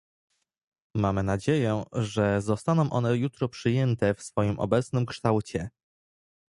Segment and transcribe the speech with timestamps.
[0.95, 5.69] Mamy nadzieję, że zostaną one jutro przyjęte w swoim obecnym kształcie